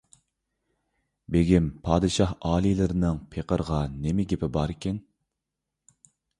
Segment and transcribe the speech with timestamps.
[1.35, 5.01] بېگىم، پادىشاھ ئالىيلىرىنىڭ پېقىرغا نېمە گېپى بار ئىكىن؟